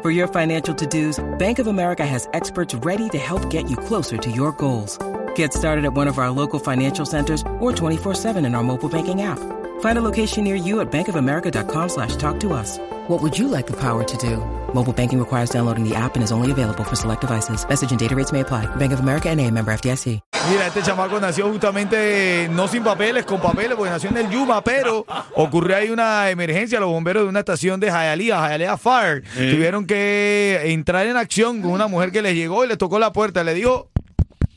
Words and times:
For 0.00 0.12
your 0.12 0.28
financial 0.28 0.72
to-dos, 0.76 1.18
Bank 1.38 1.58
of 1.58 1.66
America 1.66 2.06
has 2.06 2.28
experts 2.32 2.72
ready 2.72 3.08
to 3.08 3.18
help 3.18 3.50
get 3.50 3.68
you 3.68 3.76
closer 3.76 4.16
to 4.16 4.30
your 4.30 4.52
goals. 4.52 4.96
Get 5.34 5.52
started 5.52 5.84
at 5.84 5.92
one 5.92 6.06
of 6.06 6.18
our 6.18 6.30
local 6.30 6.60
financial 6.60 7.04
centers 7.04 7.42
or 7.58 7.72
24-7 7.72 8.36
in 8.46 8.54
our 8.54 8.62
mobile 8.62 8.88
banking 8.88 9.22
app. 9.22 9.40
Find 9.80 9.98
a 9.98 10.02
location 10.02 10.44
near 10.44 10.54
you 10.54 10.80
at 10.80 10.90
bankofamerica.com 10.92 11.88
slash 11.88 12.14
talk 12.16 12.38
to 12.40 12.52
us. 12.52 12.78
What 13.08 13.22
would 13.22 13.38
you 13.38 13.48
like 13.48 13.66
the 13.66 13.76
power 13.76 14.04
to 14.04 14.16
do? 14.18 14.36
Mobile 14.74 14.92
banking 14.92 15.18
requires 15.18 15.50
downloading 15.50 15.82
the 15.82 15.94
app 15.96 16.14
and 16.14 16.22
is 16.22 16.30
only 16.30 16.50
available 16.52 16.84
for 16.84 16.94
select 16.94 17.22
devices. 17.22 17.66
Message 17.66 17.90
and 17.90 17.98
data 17.98 18.14
rates 18.14 18.32
may 18.32 18.40
apply. 18.40 18.66
Bank 18.76 18.92
of 18.92 19.00
America 19.00 19.30
and 19.30 19.40
a 19.40 19.50
member 19.50 19.72
FDIC. 19.72 20.20
Mira, 20.50 20.66
este 20.66 20.82
chamaco 20.82 21.18
nació 21.18 21.50
justamente 21.50 22.48
no 22.50 22.68
sin 22.68 22.82
papeles, 22.84 23.24
con 23.24 23.40
papeles, 23.40 23.76
porque 23.76 23.90
nació 23.90 24.10
en 24.10 24.18
el 24.18 24.30
Yuma, 24.30 24.62
pero 24.62 25.06
ocurrió 25.34 25.76
ahí 25.76 25.90
una 25.90 26.28
emergencia. 26.28 26.80
Los 26.80 26.90
bomberos 26.90 27.22
de 27.24 27.28
una 27.30 27.40
estación 27.40 27.80
de 27.80 27.88
Hialeah, 27.88 28.48
Hialeah 28.48 28.76
Fire, 28.76 29.24
tuvieron 29.34 29.86
que 29.86 30.60
entrar 30.66 31.06
en 31.06 31.16
acción 31.16 31.62
con 31.62 31.70
una 31.70 31.86
mujer 31.86 32.12
que 32.12 32.20
les 32.20 32.34
llegó 32.34 32.64
y 32.64 32.68
le 32.68 32.76
tocó 32.76 32.98
la 32.98 33.12
puerta. 33.12 33.42
Le 33.42 33.54
dijo, 33.54 33.88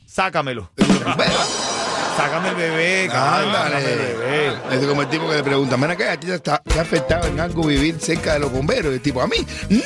sácamelo. 0.06 0.70
Sácame 2.16 2.48
el 2.50 2.54
bebé, 2.54 3.08
sácame 3.10 3.78
el 3.78 3.84
bebé. 3.98 4.52
Es 4.72 4.86
como 4.86 5.02
el 5.02 5.08
tipo 5.08 5.28
que 5.28 5.36
le 5.36 5.42
pregunta, 5.42 5.76
mira 5.76 5.96
que 5.96 6.08
a 6.08 6.18
ti 6.18 6.26
te, 6.26 6.34
está- 6.34 6.58
te 6.62 6.78
ha 6.78 6.82
afectado 6.82 7.26
en 7.28 7.40
algo 7.40 7.64
vivir 7.64 7.98
cerca 8.00 8.34
de 8.34 8.40
los 8.40 8.52
bomberos. 8.52 8.92
Y 8.92 8.96
el 8.96 9.00
tipo, 9.02 9.20
a 9.22 9.26
mí, 9.26 9.36
¡No! 9.70 9.82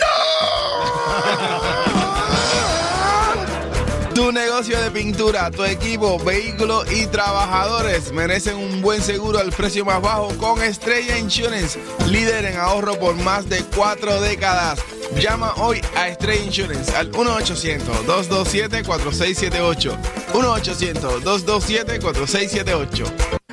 Tu 4.14 4.32
negocio 4.32 4.80
de 4.80 4.90
pintura, 4.90 5.50
tu 5.50 5.62
equipo, 5.64 6.18
vehículos 6.18 6.90
y 6.90 7.06
trabajadores 7.06 8.12
merecen 8.12 8.56
un 8.56 8.80
buen 8.80 9.02
seguro 9.02 9.38
al 9.38 9.52
precio 9.52 9.84
más 9.84 10.00
bajo 10.00 10.28
con 10.38 10.62
Estrella 10.62 11.18
Insurance, 11.18 11.78
líder 12.06 12.46
en 12.46 12.56
ahorro 12.56 12.98
por 12.98 13.14
más 13.16 13.46
de 13.50 13.62
cuatro 13.76 14.18
décadas. 14.22 14.78
Llama 15.20 15.52
hoy 15.56 15.80
a 15.96 16.08
Estrella 16.08 16.42
Insurance 16.44 16.94
al 16.94 17.10
1-800-227-4678. 17.10 19.96
1-800-227-4678. 20.32 23.04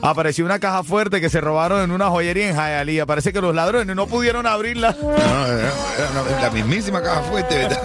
Apareció 0.01 0.43
una 0.45 0.59
caja 0.59 0.83
fuerte 0.83 1.21
que 1.21 1.29
se 1.29 1.39
robaron 1.39 1.81
en 1.81 1.91
una 1.91 2.09
joyería 2.09 2.49
en 2.49 2.55
Hialeah. 2.57 3.05
Parece 3.05 3.31
que 3.31 3.39
los 3.39 3.55
ladrones 3.55 3.95
no 3.95 4.07
pudieron 4.07 4.45
abrirla. 4.45 4.93
No, 5.01 5.07
era 5.47 5.71
una- 6.11 6.41
la 6.41 6.49
mismísima 6.51 7.01
caja 7.01 7.21
fuerte, 7.21 7.55
¿verdad? 7.55 7.81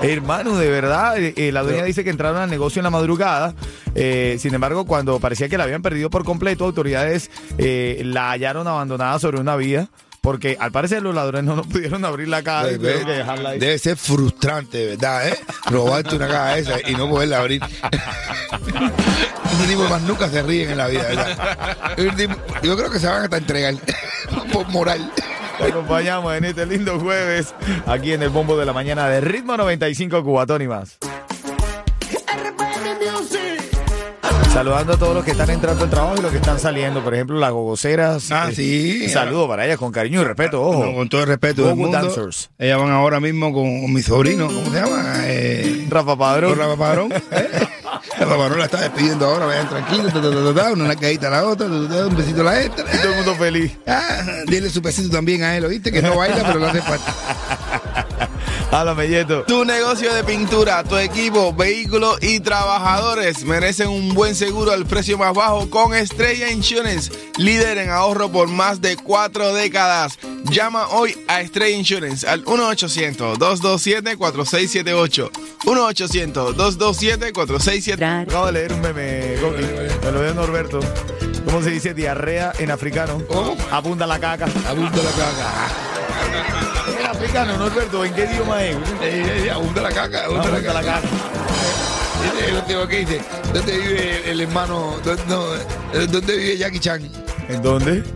Hermano, 0.02 0.56
de 0.56 0.70
verdad, 0.70 1.18
eh, 1.18 1.34
eh, 1.36 1.52
la 1.52 1.62
dueña 1.62 1.84
dice 1.84 2.02
que 2.04 2.10
entraron 2.10 2.40
al 2.40 2.48
negocio 2.48 2.80
en 2.80 2.84
la 2.84 2.90
madrugada. 2.90 3.54
eh, 3.94 4.38
sin 4.40 4.54
embargo, 4.54 4.86
cuando 4.86 5.20
parecía 5.20 5.50
que 5.50 5.58
la 5.58 5.64
habían 5.64 5.82
perdido 5.82 6.08
por 6.08 6.24
completo, 6.24 6.64
autoridades 6.64 7.30
eh, 7.58 8.00
la 8.04 8.30
hallaron 8.30 8.66
abandonada 8.66 9.18
sobre 9.18 9.38
una 9.40 9.56
vía. 9.56 9.90
Porque 10.20 10.56
al 10.60 10.72
parecer 10.72 11.02
los 11.02 11.14
ladrones 11.14 11.44
no, 11.44 11.56
no 11.56 11.62
pudieron 11.62 12.04
abrir 12.04 12.28
la 12.28 12.42
caja 12.42 12.72
y 12.72 12.76
tuvieron 12.76 13.04
que 13.06 13.12
dejarla 13.12 13.50
ahí. 13.50 13.58
Debe 13.58 13.78
ser 13.78 13.96
frustrante, 13.96 14.86
¿verdad? 14.86 15.28
¿eh? 15.28 15.38
Robarte 15.66 16.16
una 16.16 16.26
caja 16.28 16.58
esa 16.58 16.88
y 16.88 16.94
no 16.94 17.08
poderla 17.08 17.38
abrir. 17.38 17.62
Ese 19.52 19.66
tipo 19.68 19.84
más 19.88 20.02
nunca 20.02 20.28
se 20.28 20.42
ríen 20.42 20.70
en 20.70 20.78
la 20.78 20.86
vida, 20.88 21.02
¿verdad? 21.08 21.96
Tipo- 22.16 22.36
Yo 22.62 22.76
creo 22.76 22.90
que 22.90 22.98
se 22.98 23.06
van 23.06 23.22
hasta 23.24 23.38
entregar 23.38 23.74
por 24.52 24.68
moral. 24.68 25.10
Te 25.58 25.64
acompañamos 25.64 26.34
en 26.36 26.44
este 26.44 26.66
lindo 26.66 27.00
jueves 27.00 27.54
aquí 27.86 28.12
en 28.12 28.22
el 28.22 28.28
Bombo 28.28 28.56
de 28.56 28.64
la 28.66 28.72
Mañana 28.72 29.08
de 29.08 29.20
Ritmo 29.20 29.56
95 29.56 30.22
Cubatón 30.22 30.62
y 30.62 30.68
más. 30.68 30.98
Saludando 34.58 34.94
a 34.94 34.96
todos 34.96 35.14
los 35.14 35.24
que 35.24 35.30
están 35.30 35.50
entrando 35.50 35.84
al 35.84 35.88
trabajo 35.90 36.16
y 36.18 36.20
los 36.20 36.32
que 36.32 36.38
están 36.38 36.58
saliendo. 36.58 37.00
Por 37.04 37.14
ejemplo, 37.14 37.38
las 37.38 37.52
gogoceras. 37.52 38.32
Ah, 38.32 38.48
Eh, 38.50 38.54
sí. 38.56 39.02
Un 39.04 39.08
saludo 39.08 39.46
para 39.46 39.64
ellas 39.64 39.78
con 39.78 39.92
cariño 39.92 40.20
y 40.20 40.24
respeto, 40.24 40.60
ojo. 40.60 40.84
No, 40.84 40.94
con 40.96 41.08
todo 41.08 41.20
el 41.20 41.28
respeto 41.28 41.64
del 41.64 41.76
mundo. 41.76 41.96
Dancers. 41.96 42.50
Ellas 42.58 42.76
van 42.76 42.90
ahora 42.90 43.20
mismo 43.20 43.52
con 43.52 43.92
mi 43.92 44.02
sobrino, 44.02 44.48
¿cómo 44.48 44.64
se 44.72 44.80
llama? 44.80 45.14
Eh, 45.26 45.86
Rafa 45.88 46.18
Padrón. 46.18 46.58
Rafa 46.58 46.76
Padrón. 46.76 47.12
¿eh? 47.30 47.48
Rafa 48.18 48.36
Padrón 48.36 48.58
la 48.58 48.64
está 48.64 48.80
despidiendo 48.80 49.26
ahora, 49.26 49.46
vayan 49.46 49.68
tranquilos, 49.68 50.12
ta, 50.56 50.72
una 50.72 50.96
caída 50.96 51.28
a 51.28 51.30
la 51.30 51.44
otra, 51.46 51.66
un 51.68 52.16
besito 52.16 52.40
a 52.40 52.44
la 52.44 52.60
esta. 52.60 52.82
Y 52.82 52.98
todo 52.98 53.10
el 53.10 53.16
mundo 53.16 53.34
feliz. 53.36 53.78
Ah, 53.86 54.24
dile 54.48 54.70
su 54.70 54.80
besito 54.80 55.08
también 55.08 55.44
a 55.44 55.56
él, 55.56 55.66
¿oíste? 55.66 55.92
Que 55.92 56.02
no 56.02 56.16
baila, 56.16 56.42
pero 56.44 56.58
lo 56.58 56.66
hace 56.66 56.82
falta. 56.82 57.14
Háblame, 58.70 59.08
Yeto. 59.08 59.44
Tu 59.44 59.64
negocio 59.64 60.12
de 60.12 60.22
pintura, 60.24 60.84
tu 60.84 60.98
equipo, 60.98 61.54
vehículos 61.54 62.18
y 62.20 62.38
trabajadores 62.40 63.42
merecen 63.44 63.88
un 63.88 64.12
buen 64.12 64.34
seguro 64.34 64.72
al 64.72 64.84
precio 64.84 65.16
más 65.16 65.32
bajo 65.32 65.70
con 65.70 65.94
Estrella 65.94 66.50
Insurance, 66.50 67.10
líder 67.38 67.78
en 67.78 67.88
ahorro 67.88 68.30
por 68.30 68.48
más 68.48 68.82
de 68.82 68.96
cuatro 68.96 69.54
décadas. 69.54 70.18
Llama 70.44 70.88
hoy 70.88 71.16
a 71.28 71.40
Estrella 71.40 71.78
Insurance 71.78 72.28
al 72.28 72.44
1-800-227-4678. 72.44 75.30
1-800-227-4678. 75.64 78.28
Acabo 78.28 78.44
de 78.46 78.52
leer 78.52 78.74
un 78.74 78.82
meme, 78.82 79.36
Coqui. 79.40 79.62
Me 80.04 80.12
lo 80.12 80.22
dio 80.22 80.34
Norberto. 80.34 80.80
¿Cómo 81.46 81.62
se 81.62 81.70
dice 81.70 81.94
diarrea 81.94 82.52
en 82.58 82.70
africano? 82.70 83.22
¿Cómo? 83.28 83.56
Abunda 83.70 84.06
la 84.06 84.18
caca. 84.18 84.44
Abunda 84.68 85.02
la 85.02 85.10
caca. 85.10 85.87
En 87.00 87.06
africano, 87.06 87.56
Norberto, 87.56 88.04
¿en 88.04 88.14
qué 88.14 88.24
idioma 88.24 88.62
es? 88.64 88.76
Eh, 89.02 89.44
eh, 89.46 89.50
Abunda 89.50 89.82
la 89.82 89.90
caca, 89.90 90.24
abunda 90.24 90.50
la 90.50 90.62
caca. 90.82 91.00
es 92.40 92.48
el 92.48 92.54
último 92.56 92.86
que 92.86 92.96
dice, 92.98 93.20
¿dónde 93.52 93.78
vive 93.78 94.30
el 94.30 94.40
hermano? 94.40 94.96
¿Dónde, 95.04 95.22
no, 95.28 95.54
eh, 95.54 96.06
¿dónde 96.08 96.36
vive 96.36 96.56
Jackie 96.58 96.80
Chan? 96.80 97.10
¿En 97.48 97.62
dónde? 97.62 98.02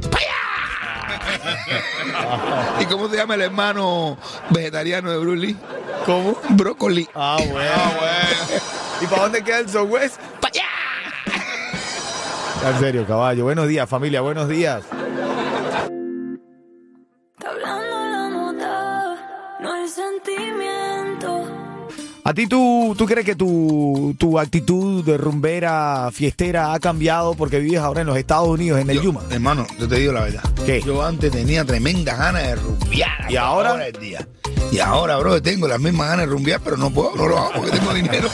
¿Y 2.81 2.85
cómo 2.87 3.09
se 3.09 3.17
llama 3.17 3.35
el 3.35 3.43
hermano 3.43 4.17
vegetariano 4.51 5.11
de 5.11 5.19
Bruce 5.19 5.41
Lee? 5.47 5.57
¿Cómo? 6.07 6.39
Brócoli. 6.51 7.09
Ah, 7.15 7.37
bueno. 7.39 7.71
¿Y 9.01 9.07
para 9.07 9.23
dónde 9.23 9.43
queda 9.43 9.59
el 9.61 9.69
Southwest? 9.69 10.17
¡Para 10.41 10.53
allá! 10.53 10.63
En 12.71 12.79
serio, 12.81 13.07
caballo. 13.07 13.45
Buenos 13.45 13.69
días, 13.69 13.89
familia. 13.89 14.21
Buenos 14.21 14.49
días. 14.49 14.83
¿A 22.25 22.33
ti 22.35 22.47
tú, 22.47 22.95
tú 22.97 23.05
crees 23.05 23.27
que 23.27 23.35
tu, 23.35 24.15
tu 24.17 24.39
actitud 24.39 25.05
de 25.05 25.19
rumbera, 25.19 26.09
fiestera 26.13 26.73
ha 26.73 26.79
cambiado 26.79 27.35
porque 27.35 27.59
vives 27.59 27.81
ahora 27.81 28.03
en 28.03 28.07
los 28.07 28.17
Estados 28.17 28.47
Unidos, 28.49 28.81
en 28.81 28.89
el 28.89 28.97
Yo, 28.99 29.03
Yuma? 29.03 29.23
Hermano, 29.29 29.67
yo 29.79 29.89
te 29.89 29.97
digo 29.97 30.13
la 30.13 30.21
verdad. 30.23 30.43
¿Qué? 30.65 30.81
Yo 30.83 31.05
antes 31.05 31.33
tenía 31.33 31.65
tremendas 31.65 32.17
ganas 32.17 32.45
de 32.45 32.55
rumbear. 32.55 33.11
¿Y 33.29 33.35
ahora? 33.37 33.75
del 33.77 33.93
día. 33.99 34.29
Y 34.71 34.79
ahora, 34.79 35.17
bro, 35.19 35.43
tengo 35.43 35.67
las 35.67 35.81
mismas 35.81 36.11
ganas 36.11 36.27
de 36.27 36.33
rumbear, 36.33 36.61
pero 36.63 36.77
no 36.77 36.91
puedo, 36.91 37.11
no 37.17 37.27
lo 37.27 37.39
hago 37.39 37.51
porque 37.57 37.73
tengo 37.77 37.93
dinero. 37.93 38.29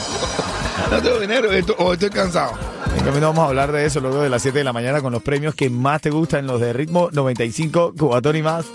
no 0.91 1.01
tengo 1.01 1.19
dinero 1.19 1.51
esto- 1.51 1.75
o 1.79 1.93
estoy 1.93 2.11
cansado. 2.11 2.51
En 2.95 3.03
camino 3.03 3.27
vamos 3.27 3.43
a 3.43 3.47
hablar 3.47 3.71
de 3.71 3.85
eso 3.85 3.99
luego 4.01 4.21
de 4.21 4.29
las 4.29 4.41
7 4.43 4.59
de 4.59 4.63
la 4.63 4.73
mañana 4.73 5.01
con 5.01 5.11
los 5.11 5.23
premios 5.23 5.55
que 5.55 5.69
más 5.71 6.01
te 6.01 6.11
gustan, 6.11 6.45
los 6.45 6.61
de 6.61 6.73
ritmo 6.73 7.09
95, 7.11 7.93
Cubatón 7.97 8.35
y 8.35 8.43
más. 8.43 8.65